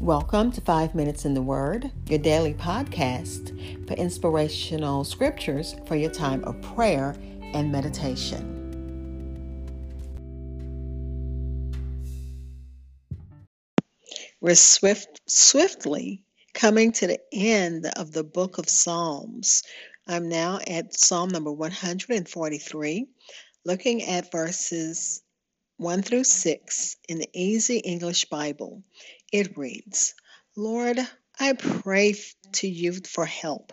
[0.00, 6.10] Welcome to Five Minutes in the Word, your daily podcast for inspirational scriptures for your
[6.10, 7.14] time of prayer
[7.54, 8.50] and meditation.
[14.40, 16.24] We're swift, swiftly
[16.54, 19.62] coming to the end of the book of Psalms.
[20.08, 23.06] I'm now at Psalm number 143,
[23.64, 25.22] looking at verses
[25.76, 28.84] 1 through 6 in the Easy English Bible.
[29.32, 30.14] It reads
[30.56, 30.98] Lord,
[31.40, 32.14] I pray
[32.52, 33.72] to you for help.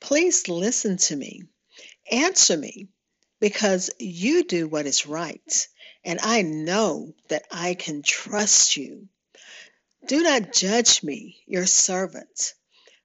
[0.00, 1.42] Please listen to me.
[2.10, 2.88] Answer me
[3.38, 5.68] because you do what is right,
[6.04, 9.08] and I know that I can trust you.
[10.06, 12.54] Do not judge me, your servant.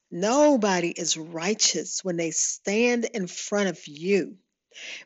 [0.09, 4.37] Nobody is righteous when they stand in front of you.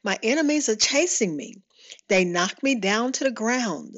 [0.04, 1.64] My enemies are chasing me.
[2.08, 3.96] They knock me down to the ground.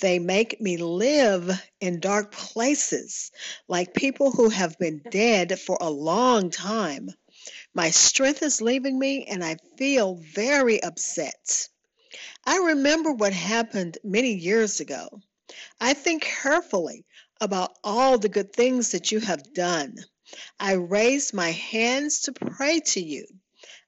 [0.00, 3.30] They make me live in dark places
[3.68, 7.08] like people who have been dead for a long time.
[7.74, 11.68] My strength is leaving me and I feel very upset.
[12.44, 15.08] I remember what happened many years ago.
[15.80, 17.04] I think carefully
[17.40, 19.96] about all the good things that you have done.
[20.58, 23.26] I raise my hands to pray to you.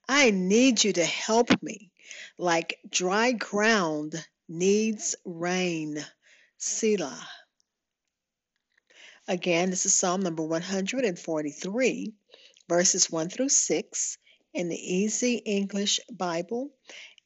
[0.08, 1.91] I need you to help me,
[2.39, 4.14] like dry ground
[4.48, 6.05] needs rain.
[6.59, 7.28] Selah.
[9.28, 12.14] Again, this is Psalm number 143,
[12.69, 14.19] verses 1 through 6
[14.55, 16.70] in the Easy English Bible.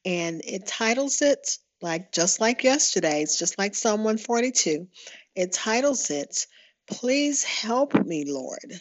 [0.05, 4.89] And it titles it like just like yesterday, it's just like Psalm 142.
[5.35, 6.47] It titles it,
[6.87, 8.81] Please Help Me, Lord.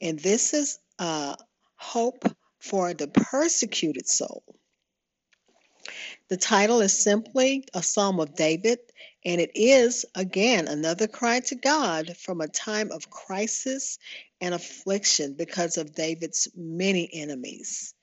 [0.00, 1.36] And this is uh,
[1.76, 2.24] hope
[2.58, 4.44] for the persecuted soul.
[6.28, 8.78] The title is simply a Psalm of David,
[9.24, 13.98] and it is, again, another cry to God from a time of crisis
[14.40, 17.94] and affliction because of David's many enemies.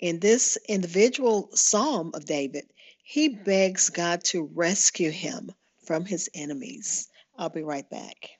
[0.00, 2.66] In this individual Psalm of David,
[3.02, 5.52] he begs God to rescue him
[5.84, 7.08] from his enemies.
[7.38, 8.30] I'll be right back.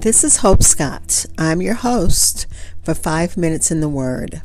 [0.00, 1.26] This is Hope Scott.
[1.38, 2.48] I'm your host
[2.82, 4.42] for Five Minutes in the Word.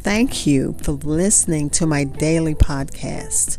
[0.00, 3.58] Thank you for listening to my daily podcast.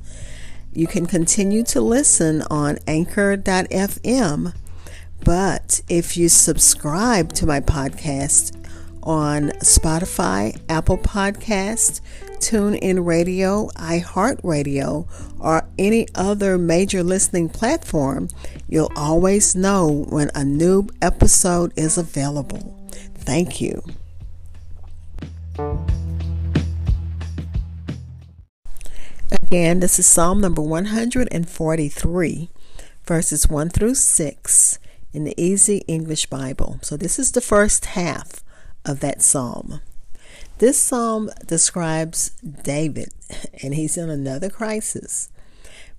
[0.74, 4.54] You can continue to listen on anchor.fm,
[5.24, 8.56] but if you subscribe to my podcast
[9.04, 12.02] on Spotify, Apple Podcast,
[12.38, 15.08] TuneIn Radio, iHeartRadio,
[15.40, 18.30] or any other major listening platform,
[18.68, 22.90] you'll always know when a new episode is available.
[23.16, 23.84] Thank you.
[29.32, 32.50] Again, this is Psalm number 143,
[33.06, 34.80] verses 1 through 6
[35.14, 36.80] in the Easy English Bible.
[36.82, 38.44] So, this is the first half
[38.86, 39.82] of that psalm.
[40.58, 43.10] This psalm describes David,
[43.62, 45.30] and he's in another crisis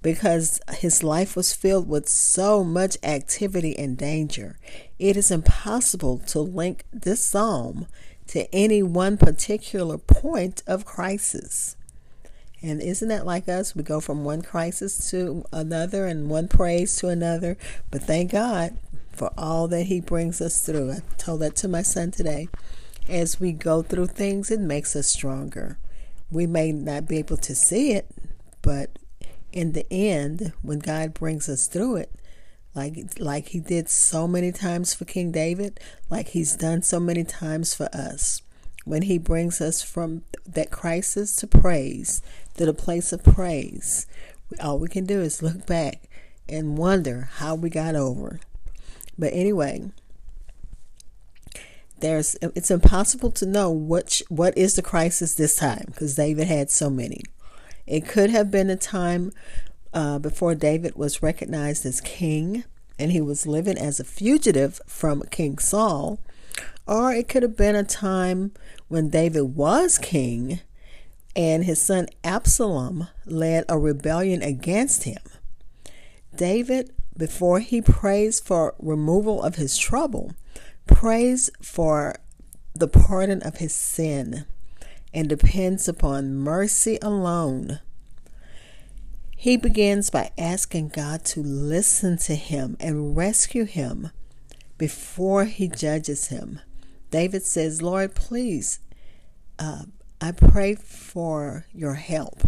[0.02, 4.58] because his life was filled with so much activity and danger.
[4.98, 7.86] It is impossible to link this psalm
[8.28, 11.76] to any one particular point of crisis.
[12.62, 13.74] And isn't that like us?
[13.74, 17.56] We go from one crisis to another and one praise to another.
[17.90, 18.76] But thank God
[19.12, 20.92] for all that He brings us through.
[20.92, 22.48] I told that to my son today.
[23.08, 25.78] As we go through things, it makes us stronger.
[26.30, 28.06] We may not be able to see it,
[28.62, 28.90] but
[29.52, 32.12] in the end, when God brings us through it,
[32.74, 37.24] like like he did so many times for King David, like he's done so many
[37.24, 38.42] times for us.
[38.90, 42.22] When he brings us from that crisis to praise,
[42.56, 44.08] to the place of praise,
[44.60, 46.08] all we can do is look back
[46.48, 48.40] and wonder how we got over.
[49.16, 49.92] But anyway,
[52.00, 56.68] there's it's impossible to know which what is the crisis this time because David had
[56.68, 57.22] so many.
[57.86, 59.30] It could have been a time
[59.94, 62.64] uh, before David was recognized as king
[62.98, 66.18] and he was living as a fugitive from King Saul,
[66.88, 68.50] or it could have been a time
[68.90, 70.58] when David was king
[71.36, 75.22] and his son Absalom led a rebellion against him.
[76.34, 80.34] David, before he prays for removal of his trouble,
[80.88, 82.16] prays for
[82.74, 84.44] the pardon of his sin
[85.14, 87.78] and depends upon mercy alone.
[89.36, 94.10] He begins by asking God to listen to him and rescue him
[94.78, 96.58] before he judges him.
[97.10, 98.80] David says, Lord, please
[99.58, 99.82] uh,
[100.20, 102.42] I pray for your help.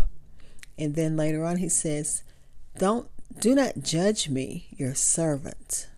[0.78, 2.22] And then later on, he says,
[2.78, 5.88] Don't Do not judge me, your servant,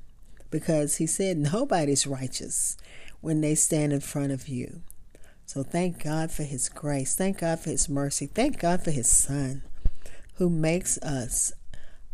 [0.51, 2.77] because he said nobody's righteous
[3.21, 4.83] when they stand in front of you.
[5.47, 7.15] So thank God for his grace.
[7.15, 8.27] Thank God for his mercy.
[8.27, 9.63] Thank God for his son
[10.35, 11.53] who makes us,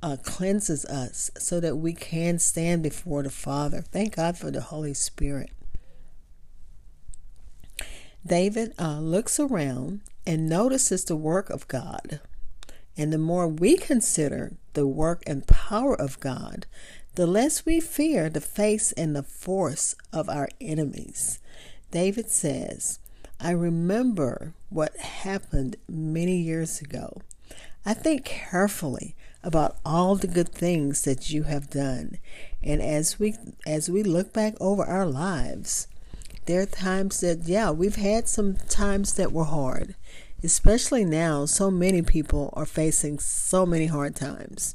[0.02, 3.82] uh, cleanses us so that we can stand before the Father.
[3.82, 5.50] Thank God for the Holy Spirit.
[8.26, 12.20] David uh, looks around and notices the work of God.
[12.96, 16.67] And the more we consider the work and power of God,
[17.14, 21.38] the less we fear the face and the force of our enemies.
[21.90, 22.99] David says,
[23.40, 27.23] I remember what happened many years ago.
[27.84, 32.19] I think carefully about all the good things that you have done.
[32.62, 33.34] And as we
[33.66, 35.88] as we look back over our lives,
[36.50, 39.94] there are times that yeah, we've had some times that were hard.
[40.43, 44.75] Especially now, so many people are facing so many hard times.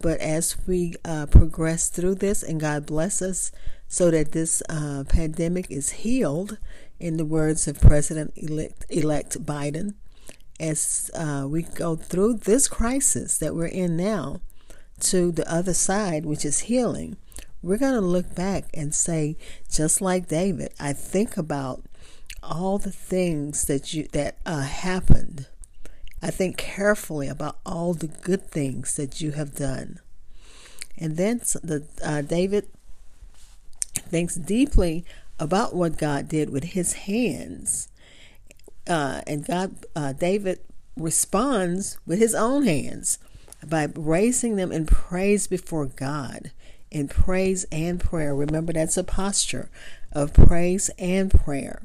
[0.00, 3.52] But as we uh, progress through this and God bless us
[3.86, 6.56] so that this uh, pandemic is healed,
[6.98, 8.32] in the words of President
[8.88, 9.94] elect Biden,
[10.58, 14.40] as uh, we go through this crisis that we're in now
[15.00, 17.18] to the other side, which is healing,
[17.64, 19.36] we're going to look back and say,
[19.70, 21.82] just like David, I think about
[22.42, 25.46] all the things that you that uh, happened.
[26.22, 30.00] I think carefully about all the good things that you have done,
[30.98, 32.68] and then the uh, David
[33.94, 35.04] thinks deeply
[35.38, 37.88] about what God did with His hands,
[38.86, 40.60] uh, and God uh, David
[40.96, 43.18] responds with his own hands
[43.64, 46.52] by raising them in praise before God
[46.94, 48.34] in praise and prayer.
[48.34, 49.68] Remember, that's a posture
[50.12, 51.82] of praise and prayer.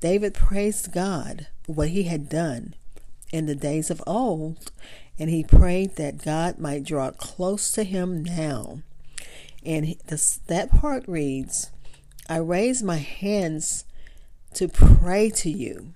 [0.00, 2.74] David praised God for what he had done
[3.32, 4.70] in the days of old,
[5.18, 8.82] and he prayed that God might draw close to him now.
[9.64, 11.70] And this, that part reads,
[12.28, 13.86] I raise my hands
[14.54, 15.94] to pray to you.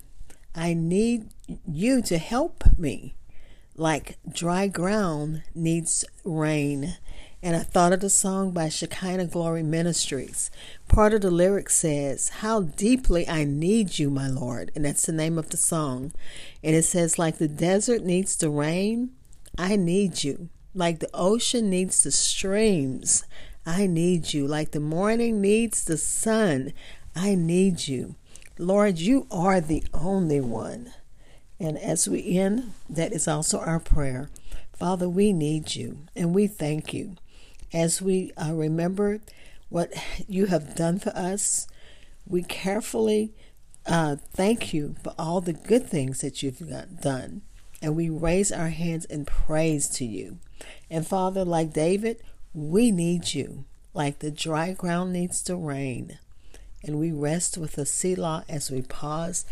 [0.55, 1.29] I need
[1.71, 3.17] you to help me,
[3.77, 6.97] like dry ground needs rain
[7.47, 10.51] and I thought of the song by Shekinah Glory Ministries.
[10.89, 14.73] Part of the lyric says, How deeply I need you, my Lord.
[14.75, 16.13] And that's the name of the song.
[16.65, 19.13] And it says, Like the desert needs the rain,
[19.57, 20.49] I need you.
[20.75, 23.23] Like the ocean needs the streams,
[23.65, 24.49] I need you.
[24.49, 26.73] Like the morning needs the sun,
[27.15, 28.17] I need you.
[28.59, 30.95] Lord, you are the only one.
[31.61, 34.31] And as we end, that is also our prayer.
[34.73, 37.15] Father, we need you and we thank you
[37.73, 39.21] as we uh, remember
[39.69, 39.93] what
[40.29, 41.67] you have done for us,
[42.27, 43.33] we carefully
[43.87, 46.63] uh, thank you for all the good things that you've
[47.01, 47.43] done.
[47.83, 50.39] And we raise our hands in praise to you.
[50.91, 52.23] And Father, like David,
[52.55, 56.19] we need you, like the dry ground needs the rain.
[56.83, 59.45] And we rest with a Selah as we pause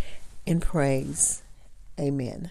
[0.46, 1.42] in praise.
[1.98, 2.50] Amen.